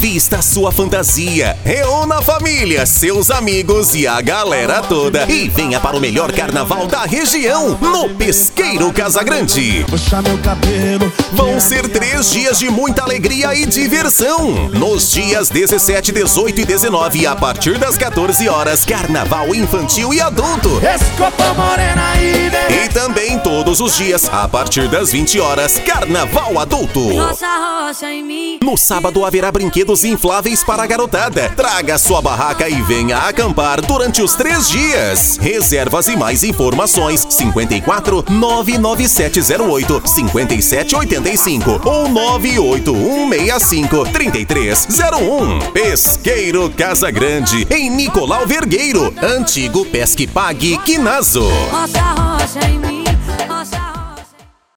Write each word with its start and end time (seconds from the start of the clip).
Vista 0.00 0.40
sua 0.40 0.72
fantasia, 0.72 1.58
reúna 1.62 2.20
a 2.20 2.22
família, 2.22 2.86
seus 2.86 3.30
amigos 3.30 3.94
e 3.94 4.06
a 4.06 4.18
galera 4.22 4.80
toda 4.80 5.30
e 5.30 5.46
venha 5.46 5.78
para 5.78 5.94
o 5.94 6.00
melhor 6.00 6.32
carnaval 6.32 6.86
da 6.86 7.02
região, 7.02 7.78
no 7.78 8.08
Pesqueiro 8.14 8.90
Casagrande. 8.94 9.84
Puxa 9.90 10.22
meu 10.22 10.38
cabelo. 10.38 11.12
Vão 11.34 11.60
ser 11.60 11.86
três 11.86 12.30
dias 12.30 12.58
de 12.58 12.70
muita 12.70 13.02
alegria 13.02 13.54
e 13.54 13.66
diversão. 13.66 14.70
Nos 14.70 15.10
dias 15.10 15.50
17, 15.50 16.12
18 16.12 16.62
e 16.62 16.64
19, 16.64 17.26
a 17.26 17.36
partir 17.36 17.76
das 17.76 17.98
14 17.98 18.48
horas, 18.48 18.86
carnaval 18.86 19.54
infantil 19.54 20.14
e 20.14 20.20
adulto. 20.22 20.80
Escopa 20.82 21.52
morena? 21.52 22.14
E 22.70 22.88
também 22.88 23.09
todos 23.70 23.80
os 23.80 23.96
dias, 23.96 24.28
a 24.32 24.48
partir 24.48 24.88
das 24.88 25.12
20 25.12 25.38
horas, 25.38 25.78
carnaval 25.78 26.58
adulto. 26.58 27.00
No 28.64 28.76
sábado 28.76 29.24
haverá 29.24 29.52
brinquedos 29.52 30.02
infláveis 30.02 30.64
para 30.64 30.82
a 30.82 30.86
garotada. 30.88 31.48
Traga 31.50 31.96
sua 31.96 32.20
barraca 32.20 32.68
e 32.68 32.82
venha 32.82 33.18
acampar 33.18 33.80
durante 33.80 34.22
os 34.22 34.34
três 34.34 34.68
dias. 34.68 35.36
Reservas 35.36 36.08
e 36.08 36.16
mais 36.16 36.42
informações: 36.42 37.24
54 37.30 38.24
99708 38.28 40.02
5785 40.04 41.80
ou 41.84 42.08
98165 42.08 44.04
3301. 44.12 45.70
Pesqueiro 45.70 46.70
Casa 46.70 47.08
Grande, 47.12 47.68
em 47.70 47.88
Nicolau 47.88 48.44
Vergueiro, 48.48 49.14
antigo 49.22 49.86
Pesque 49.86 50.26
Pague 50.26 50.76
Quinazo. 50.78 51.48
Nossa 51.70 52.00
rocha 52.00 52.66
em 52.68 52.76
mim. 52.80 53.09